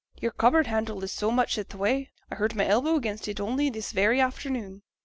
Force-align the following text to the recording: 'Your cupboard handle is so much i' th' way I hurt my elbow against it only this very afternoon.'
'Your 0.19 0.31
cupboard 0.31 0.65
handle 0.65 1.03
is 1.03 1.11
so 1.11 1.29
much 1.29 1.59
i' 1.59 1.61
th' 1.61 1.75
way 1.75 2.09
I 2.31 2.33
hurt 2.33 2.55
my 2.55 2.65
elbow 2.65 2.95
against 2.95 3.27
it 3.27 3.39
only 3.39 3.69
this 3.69 3.91
very 3.91 4.19
afternoon.' 4.19 4.81